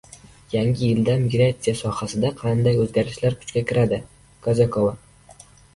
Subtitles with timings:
[0.53, 4.05] Yangi yildan migrasiya sohasida qanday o‘zgarishlar kuchga kiradi–
[4.49, 5.01] Kazakova